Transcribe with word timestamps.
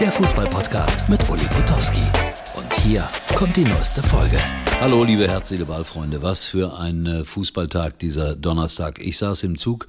der 0.00 0.12
Fußballpodcast 0.12 1.08
mit 1.08 1.28
Uli 1.28 1.44
Potowski. 1.46 2.02
Und 2.54 2.72
hier 2.82 3.08
kommt 3.34 3.56
die 3.56 3.64
neueste 3.64 4.00
Folge. 4.00 4.38
Hallo, 4.80 5.02
liebe 5.02 5.26
herz 5.26 5.52
freunde 5.84 6.22
Was 6.22 6.44
für 6.44 6.78
ein 6.78 7.04
äh, 7.06 7.24
Fußballtag 7.24 7.98
dieser 7.98 8.36
Donnerstag. 8.36 9.00
Ich 9.00 9.18
saß 9.18 9.42
im 9.42 9.58
Zug 9.58 9.88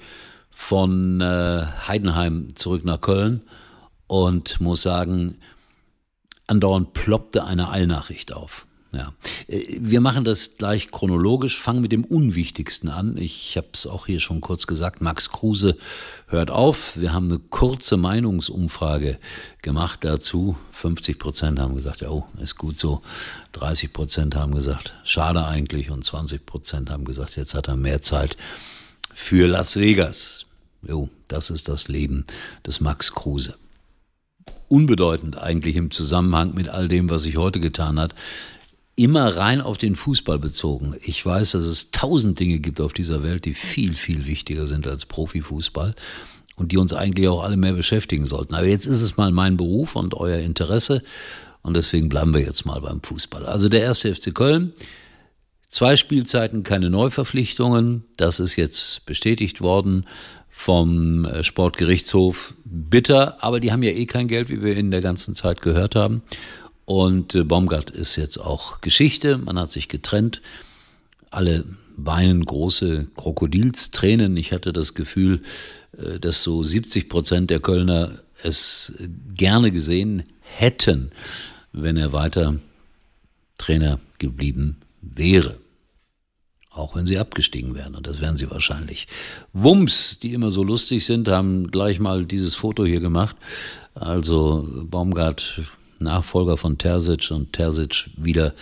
von 0.50 1.22
äh, 1.22 1.66
Heidenheim 1.88 2.56
zurück 2.56 2.86
nach 2.86 3.02
Köln 3.02 3.44
und 4.08 4.60
muss 4.60 4.82
sagen, 4.82 5.38
andauernd 6.48 6.94
ploppte 6.94 7.44
eine 7.44 7.70
Eilnachricht 7.70 8.34
auf. 8.34 8.66
Ja, 8.92 9.14
äh, 9.48 9.78
wir 9.80 10.02
machen 10.02 10.24
das 10.24 10.58
gleich 10.58 10.90
chronologisch, 10.90 11.60
fangen 11.60 11.82
mit 11.82 11.92
dem 11.92 12.04
Unwichtigsten 12.04 12.90
an. 12.90 13.18
Ich 13.18 13.56
habe 13.56 13.68
es 13.74 13.86
auch 13.86 14.08
hier 14.08 14.20
schon 14.20 14.42
kurz 14.42 14.66
gesagt, 14.66 15.02
Max 15.02 15.30
Kruse 15.30 15.78
hört 16.28 16.50
auf. 16.50 16.98
Wir 16.98 17.14
haben 17.14 17.28
eine 17.28 17.40
kurze 17.40 17.98
Meinungsumfrage 17.98 19.20
gemacht 19.62 20.00
dazu. 20.02 20.58
50 20.72 21.20
Prozent 21.20 21.60
haben 21.60 21.76
gesagt, 21.76 22.04
oh, 22.04 22.26
ist 22.42 22.58
gut 22.58 22.80
so. 22.80 23.02
30 23.54 23.94
Prozent 23.94 24.36
haben 24.36 24.56
gesagt, 24.56 24.94
schade 25.04 25.46
eigentlich. 25.46 25.92
Und 25.92 26.04
20 26.04 26.46
Prozent 26.46 26.90
haben 26.90 27.06
gesagt, 27.06 27.36
jetzt 27.36 27.54
hat 27.54 27.68
er 27.68 27.76
mehr 27.76 28.02
Zeit 28.02 28.38
für 29.14 29.48
Las 29.48 29.76
Vegas. 29.76 30.46
Jo, 30.82 31.10
das 31.28 31.50
ist 31.50 31.68
das 31.68 31.90
Leben 31.90 32.26
des 32.66 32.80
Max 32.80 33.14
Kruse 33.14 33.56
unbedeutend 34.70 35.38
eigentlich 35.38 35.76
im 35.76 35.90
Zusammenhang 35.90 36.54
mit 36.54 36.70
all 36.70 36.88
dem, 36.88 37.10
was 37.10 37.24
sich 37.24 37.38
heute 37.38 37.60
getan 37.60 38.00
hat 38.00 38.14
immer 39.04 39.38
rein 39.38 39.62
auf 39.62 39.78
den 39.78 39.96
Fußball 39.96 40.40
bezogen. 40.40 40.96
Ich 41.02 41.26
weiß, 41.26 41.52
dass 41.52 41.66
es 41.66 41.92
tausend 41.92 42.40
Dinge 42.40 42.60
gibt 42.60 42.82
auf 42.82 42.94
dieser 42.94 43.24
Welt, 43.24 43.46
die 43.46 43.54
viel, 43.54 43.94
viel 43.94 44.26
wichtiger 44.26 44.68
sind 44.68 44.88
als 44.88 45.06
Profifußball 45.06 45.96
und 46.58 46.72
die 46.72 46.78
uns 46.78 46.94
eigentlich 46.94 47.28
auch 47.28 47.44
alle 47.44 47.58
mehr 47.58 47.74
beschäftigen 47.74 48.26
sollten. 48.26 48.56
Aber 48.56 48.66
jetzt 48.66 48.86
ist 48.86 49.02
es 49.02 49.18
mal 49.18 49.32
mein 49.32 49.58
Beruf 49.58 49.96
und 49.96 50.14
euer 50.14 50.40
Interesse 50.40 51.02
und 51.62 51.76
deswegen 51.76 52.10
bleiben 52.10 52.34
wir 52.34 52.42
jetzt 52.42 52.66
mal 52.66 52.82
beim 52.82 53.02
Fußball. 53.02 53.46
Also 53.46 53.70
der 53.70 53.82
erste 53.82 54.14
FC 54.14 54.34
Köln, 54.34 54.74
zwei 55.70 55.96
Spielzeiten, 55.96 56.64
keine 56.64 56.90
Neuverpflichtungen, 56.90 58.04
das 58.18 58.40
ist 58.40 58.58
jetzt 58.58 59.06
bestätigt 59.06 59.62
worden 59.62 60.06
vom 60.50 61.24
äh, 61.24 61.44
Sportgerichtshof. 61.44 62.54
Bitter, 62.66 63.42
aber 63.44 63.62
die 63.62 63.72
haben 63.72 63.82
ja 63.82 63.92
eh 63.92 64.06
kein 64.06 64.28
Geld, 64.28 64.50
wie 64.50 64.62
wir 64.62 64.76
in 64.76 64.92
der 64.92 65.02
ganzen 65.02 65.36
Zeit 65.36 65.62
gehört 65.62 65.96
haben. 65.96 66.22
Und 66.90 67.36
äh, 67.36 67.44
Baumgart 67.44 67.92
ist 67.92 68.16
jetzt 68.16 68.40
auch 68.40 68.82
Geschichte. 68.82 69.38
Man 69.38 69.60
hat 69.60 69.70
sich 69.70 69.90
getrennt. 69.90 70.42
Alle 71.30 71.64
weinen 71.96 72.44
große 72.44 73.06
Krokodilstränen. 73.16 74.36
Ich 74.38 74.52
hatte 74.52 74.74
das 74.74 74.96
Gefühl, 74.96 75.44
äh, 75.96 76.20
dass 76.20 76.42
so 76.42 76.64
70 76.64 77.08
Prozent 77.08 77.52
der 77.52 77.60
Kölner 77.60 78.18
es 78.42 78.96
gerne 79.36 79.72
gesehen 79.72 80.24
hätten, 80.42 81.12
wenn 81.74 81.96
er 81.96 82.12
weiter 82.12 82.56
Trainer 83.60 84.00
geblieben 84.18 84.78
wäre. 85.04 85.60
Auch 86.72 86.96
wenn 86.96 87.06
sie 87.06 87.20
abgestiegen 87.20 87.76
wären, 87.76 87.94
und 87.94 88.08
das 88.08 88.20
wären 88.20 88.36
sie 88.36 88.50
wahrscheinlich. 88.50 89.08
Wumms, 89.54 90.18
die 90.24 90.34
immer 90.34 90.50
so 90.50 90.64
lustig 90.64 91.06
sind, 91.06 91.28
haben 91.28 91.70
gleich 91.70 92.00
mal 92.00 92.26
dieses 92.26 92.56
Foto 92.56 92.84
hier 92.84 93.00
gemacht. 93.00 93.36
Also 93.94 94.68
Baumgart 94.90 95.62
Nachfolger 96.00 96.58
von 96.58 96.78
Terzic 96.78 97.32
und 97.32 97.54
Terzic 97.54 98.10
wieder 98.18 98.54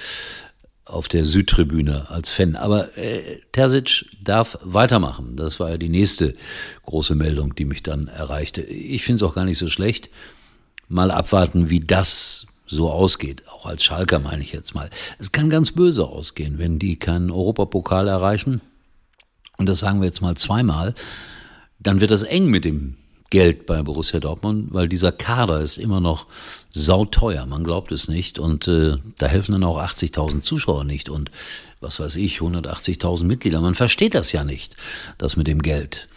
auf 0.86 1.08
der 1.08 1.26
Südtribüne 1.26 2.10
als 2.10 2.32
Fan. 2.32 2.56
Aber 2.56 2.98
äh, 2.98 3.40
Terzic 3.52 4.06
darf 4.22 4.58
weitermachen. 4.64 5.36
Das 5.36 5.60
war 5.60 5.70
ja 5.70 5.78
die 5.78 5.90
nächste 5.90 6.36
große 6.86 7.16
Meldung, 7.16 7.56
die 7.56 7.66
mich 7.66 7.84
dann 7.84 8.08
erreichte. 8.08 8.62
Ich 8.62 9.04
finde 9.04 9.18
es 9.18 9.24
auch 9.24 9.36
gar 9.36 9.46
nicht 9.46 9.58
so 9.58 9.68
schlecht. 9.68 10.10
Mal 10.88 11.12
abwarten, 11.12 11.70
wie 11.70 11.82
das 11.82 12.48
so 12.66 12.90
ausgeht. 12.90 13.44
Auch 13.50 13.66
als 13.66 13.84
Schalker 13.84 14.20
meine 14.20 14.44
ich 14.44 14.54
jetzt 14.54 14.76
mal. 14.76 14.90
Es 15.20 15.32
kann 15.32 15.50
ganz 15.50 15.72
böse 15.72 16.06
ausgehen, 16.06 16.58
wenn 16.58 16.80
die 16.80 16.98
keinen 16.98 17.32
Europapokal 17.32 18.08
erreichen. 18.08 18.62
Und 19.58 19.68
das 19.68 19.80
sagen 19.80 20.00
wir 20.00 20.08
jetzt 20.08 20.22
mal 20.22 20.36
zweimal. 20.36 20.94
Dann 21.80 22.02
wird 22.02 22.12
das 22.12 22.24
eng 22.24 22.48
mit 22.48 22.66
dem 22.66 22.96
Geld 23.30 23.66
bei 23.66 23.82
Borussia 23.82 24.20
Dortmund, 24.20 24.70
weil 24.72 24.88
dieser 24.88 25.12
Kader 25.12 25.62
ist 25.62 25.78
immer 25.78 26.00
noch 26.00 26.28
sauteuer, 26.72 27.46
man 27.46 27.64
glaubt 27.64 27.92
es 27.92 28.08
nicht. 28.08 28.40
Und 28.40 28.68
äh, 28.68 28.98
da 29.18 29.28
helfen 29.28 29.52
dann 29.52 29.64
auch 29.64 29.80
80.000 29.80 30.42
Zuschauer 30.42 30.84
nicht 30.86 31.10
und 31.10 31.30
was 31.82 32.00
weiß 32.00 32.16
ich, 32.16 32.40
180.000 32.40 33.26
Mitglieder. 33.26 33.62
Man 33.62 33.76
versteht 33.76 34.16
das 34.16 34.32
ja 34.32 34.44
nicht, 34.44 34.76
das 35.18 35.36
mit 35.36 35.48
dem 35.48 35.62
Geld. 35.62 36.08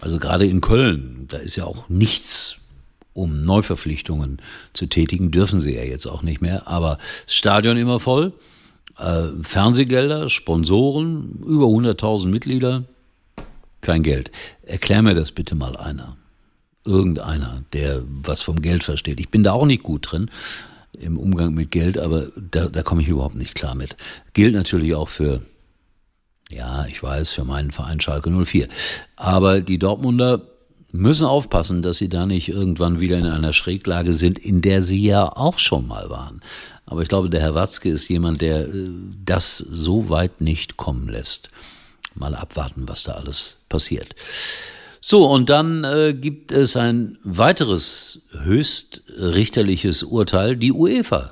Also 0.00 0.18
gerade 0.18 0.46
in 0.46 0.60
Köln, 0.60 1.26
da 1.28 1.38
ist 1.38 1.56
ja 1.56 1.64
auch 1.64 1.88
nichts, 1.88 2.56
um 3.14 3.44
Neuverpflichtungen 3.44 4.38
zu 4.72 4.86
tätigen, 4.86 5.30
dürfen 5.30 5.60
sie 5.60 5.74
ja 5.74 5.82
jetzt 5.82 6.06
auch 6.06 6.22
nicht 6.22 6.42
mehr. 6.42 6.68
Aber 6.68 6.98
das 7.24 7.34
Stadion 7.34 7.76
immer 7.76 8.00
voll, 8.00 8.34
äh, 8.98 9.28
Fernsehgelder, 9.42 10.28
Sponsoren, 10.28 11.42
über 11.46 11.66
100.000 11.66 12.26
Mitglieder, 12.26 12.84
kein 13.80 14.02
Geld. 14.02 14.30
Erklär 14.62 15.02
mir 15.02 15.14
das 15.14 15.32
bitte 15.32 15.54
mal 15.54 15.76
einer 15.76 16.16
irgendeiner, 16.84 17.64
der 17.72 18.02
was 18.06 18.40
vom 18.40 18.62
Geld 18.62 18.84
versteht. 18.84 19.20
Ich 19.20 19.30
bin 19.30 19.44
da 19.44 19.52
auch 19.52 19.66
nicht 19.66 19.82
gut 19.82 20.10
drin 20.10 20.30
im 20.98 21.18
Umgang 21.18 21.54
mit 21.54 21.70
Geld, 21.70 21.98
aber 21.98 22.28
da, 22.36 22.68
da 22.68 22.82
komme 22.82 23.02
ich 23.02 23.08
überhaupt 23.08 23.36
nicht 23.36 23.54
klar 23.54 23.74
mit. 23.74 23.96
Gilt 24.32 24.54
natürlich 24.54 24.94
auch 24.94 25.08
für, 25.08 25.42
ja, 26.50 26.86
ich 26.86 27.02
weiß, 27.02 27.30
für 27.30 27.44
meinen 27.44 27.70
Verein 27.70 28.00
Schalke 28.00 28.30
04. 28.30 28.68
Aber 29.16 29.60
die 29.60 29.78
Dortmunder 29.78 30.42
müssen 30.92 31.26
aufpassen, 31.26 31.82
dass 31.82 31.98
sie 31.98 32.08
da 32.08 32.26
nicht 32.26 32.48
irgendwann 32.48 33.00
wieder 33.00 33.18
in 33.18 33.26
einer 33.26 33.52
Schräglage 33.52 34.12
sind, 34.12 34.38
in 34.38 34.60
der 34.60 34.82
sie 34.82 35.02
ja 35.04 35.24
auch 35.36 35.58
schon 35.58 35.86
mal 35.86 36.10
waren. 36.10 36.40
Aber 36.86 37.02
ich 37.02 37.08
glaube, 37.08 37.30
der 37.30 37.40
Herr 37.40 37.54
Watzke 37.54 37.88
ist 37.88 38.08
jemand, 38.08 38.40
der 38.40 38.66
äh, 38.66 38.90
das 39.24 39.58
so 39.58 40.08
weit 40.08 40.40
nicht 40.40 40.76
kommen 40.76 41.08
lässt. 41.08 41.50
Mal 42.14 42.34
abwarten, 42.34 42.88
was 42.88 43.04
da 43.04 43.12
alles 43.12 43.58
passiert. 43.68 44.16
So, 45.02 45.26
und 45.26 45.48
dann 45.48 45.84
äh, 45.84 46.12
gibt 46.12 46.52
es 46.52 46.76
ein 46.76 47.16
weiteres 47.24 48.20
höchstrichterliches 48.42 50.02
Urteil. 50.02 50.56
Die 50.56 50.72
UEFA 50.72 51.30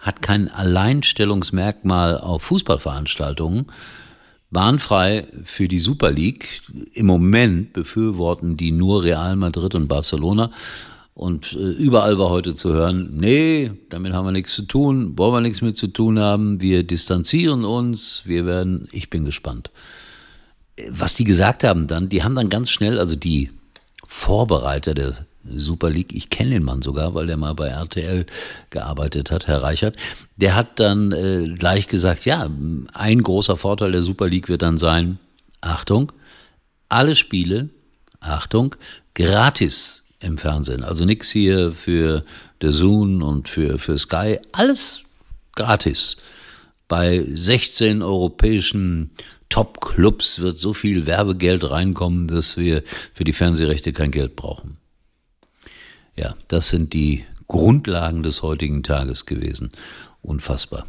hat 0.00 0.22
kein 0.22 0.48
Alleinstellungsmerkmal 0.48 2.18
auf 2.18 2.42
Fußballveranstaltungen. 2.44 3.66
Bahnfrei 4.52 5.26
für 5.42 5.66
die 5.66 5.80
Super 5.80 6.12
League. 6.12 6.62
Im 6.92 7.06
Moment 7.06 7.72
befürworten 7.72 8.56
die 8.56 8.70
nur 8.70 9.02
Real 9.02 9.34
Madrid 9.34 9.74
und 9.74 9.88
Barcelona. 9.88 10.52
Und 11.12 11.54
äh, 11.54 11.70
überall 11.70 12.18
war 12.18 12.30
heute 12.30 12.54
zu 12.54 12.72
hören, 12.72 13.10
nee, 13.14 13.72
damit 13.90 14.12
haben 14.12 14.26
wir 14.26 14.32
nichts 14.32 14.54
zu 14.54 14.62
tun, 14.62 15.18
wollen 15.18 15.32
wir 15.32 15.40
nichts 15.40 15.60
mit 15.60 15.76
zu 15.76 15.88
tun 15.88 16.20
haben, 16.20 16.60
wir 16.60 16.84
distanzieren 16.84 17.64
uns, 17.64 18.22
wir 18.26 18.46
werden, 18.46 18.88
ich 18.92 19.10
bin 19.10 19.24
gespannt 19.24 19.70
was 20.88 21.14
die 21.14 21.24
gesagt 21.24 21.64
haben 21.64 21.86
dann, 21.86 22.08
die 22.08 22.22
haben 22.22 22.34
dann 22.34 22.48
ganz 22.48 22.70
schnell, 22.70 22.98
also 22.98 23.16
die 23.16 23.50
Vorbereiter 24.06 24.94
der 24.94 25.26
Super 25.44 25.90
League, 25.90 26.14
ich 26.14 26.30
kenne 26.30 26.50
den 26.50 26.64
Mann 26.64 26.82
sogar, 26.82 27.14
weil 27.14 27.26
der 27.26 27.36
mal 27.36 27.54
bei 27.54 27.68
RTL 27.68 28.26
gearbeitet 28.70 29.30
hat, 29.30 29.46
Herr 29.46 29.62
Reichert, 29.62 29.96
der 30.36 30.54
hat 30.54 30.80
dann 30.80 31.12
äh, 31.12 31.44
gleich 31.58 31.86
gesagt, 31.86 32.24
ja, 32.24 32.48
ein 32.92 33.22
großer 33.22 33.56
Vorteil 33.56 33.92
der 33.92 34.02
Super 34.02 34.28
League 34.28 34.48
wird 34.48 34.62
dann 34.62 34.78
sein, 34.78 35.18
Achtung, 35.60 36.12
alle 36.88 37.14
Spiele, 37.14 37.68
Achtung, 38.20 38.74
gratis 39.14 40.04
im 40.20 40.38
Fernsehen. 40.38 40.82
Also 40.82 41.04
nichts 41.04 41.30
hier 41.30 41.72
für 41.72 42.24
The 42.62 42.70
Zoom 42.70 43.22
und 43.22 43.48
für, 43.48 43.78
für 43.78 43.98
Sky, 43.98 44.38
alles 44.52 45.02
gratis. 45.54 46.16
Bei 46.88 47.24
16 47.34 48.02
europäischen 48.02 49.10
Top-Clubs 49.54 50.40
wird 50.40 50.58
so 50.58 50.72
viel 50.72 51.06
Werbegeld 51.06 51.70
reinkommen, 51.70 52.26
dass 52.26 52.56
wir 52.56 52.82
für 53.12 53.22
die 53.22 53.32
Fernsehrechte 53.32 53.92
kein 53.92 54.10
Geld 54.10 54.34
brauchen. 54.34 54.78
Ja, 56.16 56.34
das 56.48 56.70
sind 56.70 56.92
die 56.92 57.24
Grundlagen 57.46 58.24
des 58.24 58.42
heutigen 58.42 58.82
Tages 58.82 59.26
gewesen. 59.26 59.70
Unfassbar. 60.22 60.88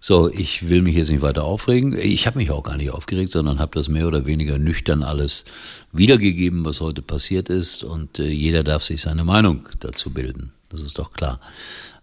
So, 0.00 0.28
ich 0.28 0.68
will 0.68 0.82
mich 0.82 0.96
jetzt 0.96 1.10
nicht 1.10 1.22
weiter 1.22 1.44
aufregen. 1.44 1.96
Ich 1.96 2.26
habe 2.26 2.38
mich 2.38 2.50
auch 2.50 2.64
gar 2.64 2.76
nicht 2.78 2.90
aufgeregt, 2.90 3.30
sondern 3.30 3.60
habe 3.60 3.78
das 3.78 3.88
mehr 3.88 4.08
oder 4.08 4.26
weniger 4.26 4.58
nüchtern 4.58 5.04
alles 5.04 5.44
wiedergegeben, 5.92 6.64
was 6.64 6.80
heute 6.80 7.00
passiert 7.00 7.48
ist. 7.48 7.84
Und 7.84 8.18
äh, 8.18 8.26
jeder 8.26 8.64
darf 8.64 8.82
sich 8.82 9.02
seine 9.02 9.22
Meinung 9.22 9.68
dazu 9.78 10.12
bilden. 10.12 10.52
Das 10.68 10.80
ist 10.80 10.98
doch 10.98 11.12
klar. 11.12 11.38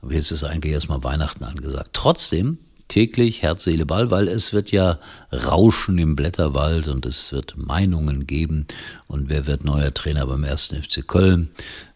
Aber 0.02 0.14
jetzt 0.14 0.32
ist 0.32 0.46
eigentlich 0.46 0.72
erstmal 0.72 1.04
Weihnachten 1.04 1.44
angesagt. 1.44 1.90
Trotzdem 1.92 2.60
täglich 2.92 3.42
Herz, 3.42 3.64
Seele, 3.64 3.86
Ball, 3.86 4.12
weil 4.12 4.28
es 4.28 4.52
wird 4.52 4.70
ja 4.72 5.00
rauschen 5.32 5.98
im 5.98 6.18
Blätterwald 6.18 6.90
und 6.90 7.06
es 7.06 7.32
wird 7.32 7.56
Meinungen 7.56 8.28
geben 8.28 8.68
und 9.08 9.30
wer 9.30 9.48
wird 9.48 9.64
neuer 9.64 9.94
Trainer 9.94 10.28
beim 10.28 10.44
1. 10.44 10.74
FC 10.82 11.08
Köln. 11.08 11.50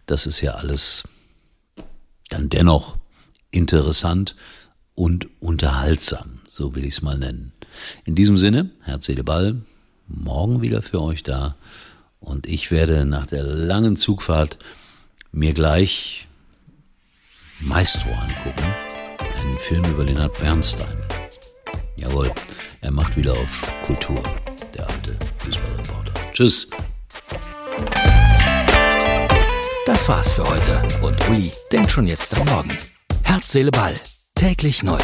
Das 0.05 0.25
ist 0.25 0.39
ja 0.39 0.53
alles 0.53 1.03
dann 2.29 2.47
dennoch 2.47 2.95
interessant 3.51 4.37
und 4.93 5.27
unterhaltsam, 5.41 6.39
so 6.47 6.75
will 6.75 6.85
ich 6.85 6.93
es 6.93 7.01
mal 7.01 7.17
nennen. 7.17 7.51
In 8.05 8.15
diesem 8.15 8.37
Sinne, 8.37 8.69
Herz, 8.83 9.07
Seele, 9.07 9.25
Ball, 9.25 9.57
morgen 10.07 10.61
wieder 10.61 10.81
für 10.81 11.01
euch 11.01 11.23
da 11.23 11.57
und 12.21 12.47
ich 12.47 12.71
werde 12.71 13.05
nach 13.05 13.27
der 13.27 13.43
langen 13.43 13.97
Zugfahrt 13.97 14.57
mir 15.33 15.53
gleich 15.53 16.29
Maestro 17.59 18.11
angucken. 18.11 18.94
Einen 19.45 19.59
Film 19.59 19.83
über 19.85 20.03
Leonard 20.03 20.35
Bernstein. 20.39 20.97
Jawohl, 21.97 22.31
er 22.81 22.89
macht 22.89 23.15
wieder 23.15 23.31
auf 23.31 23.71
Kultur, 23.85 24.23
der 24.73 24.89
alte 24.89 25.15
Fußballreporter. 25.37 26.13
Tschüss. 26.33 26.67
Das 29.85 30.09
war's 30.09 30.33
für 30.33 30.49
heute 30.49 30.81
und 31.03 31.29
Uli 31.29 31.51
denkt 31.71 31.91
schon 31.91 32.07
jetzt 32.07 32.35
am 32.35 32.47
Morgen. 32.47 32.75
Herz, 33.21 33.51
Seele, 33.51 33.69
Ball. 33.69 33.93
Täglich 34.33 34.81
neu. 34.81 34.99